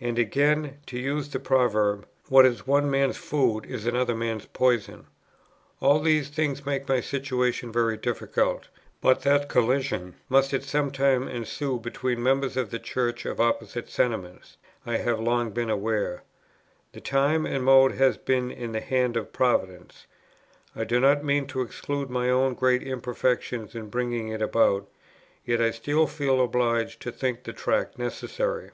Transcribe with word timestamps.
And 0.00 0.18
again 0.18 0.78
(to 0.86 0.98
use 0.98 1.28
the 1.28 1.38
proverb) 1.38 2.08
what 2.28 2.44
is 2.44 2.66
one 2.66 2.90
man's 2.90 3.16
food 3.16 3.64
is 3.64 3.86
another 3.86 4.16
man's 4.16 4.46
poison. 4.46 5.06
All 5.78 6.00
these 6.00 6.28
things 6.28 6.66
make 6.66 6.88
my 6.88 7.00
situation 7.00 7.70
very 7.70 7.96
difficult. 7.96 8.66
But 9.00 9.22
that 9.22 9.48
collision 9.48 10.16
must 10.28 10.52
at 10.52 10.64
some 10.64 10.90
time 10.90 11.28
ensue 11.28 11.78
between 11.78 12.20
members 12.20 12.56
of 12.56 12.70
the 12.70 12.80
Church 12.80 13.24
of 13.24 13.38
opposite 13.40 13.88
sentiments, 13.88 14.56
I 14.84 14.96
have 14.96 15.20
long 15.20 15.52
been 15.52 15.70
aware. 15.70 16.24
The 16.90 17.00
time 17.00 17.46
and 17.46 17.62
mode 17.62 17.92
has 17.92 18.16
been 18.16 18.50
in 18.50 18.72
the 18.72 18.80
hand 18.80 19.16
of 19.16 19.32
Providence; 19.32 20.06
I 20.74 20.82
do 20.82 20.98
not 20.98 21.22
mean 21.22 21.46
to 21.46 21.62
exclude 21.62 22.10
my 22.10 22.28
own 22.28 22.54
great 22.54 22.82
imperfections 22.82 23.76
in 23.76 23.88
bringing 23.88 24.30
it 24.30 24.42
about; 24.42 24.88
yet 25.46 25.60
I 25.62 25.70
still 25.70 26.08
feel 26.08 26.42
obliged 26.42 27.00
to 27.02 27.12
think 27.12 27.44
the 27.44 27.52
Tract 27.52 28.00
necessary." 28.00 28.70